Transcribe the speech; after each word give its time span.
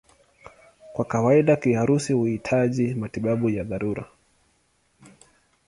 Kwa 0.93 1.05
kawaida 1.05 1.55
kiharusi 1.55 2.13
huhitaji 2.13 2.95
matibabu 2.95 3.49
ya 3.49 3.63
dharura. 3.63 4.05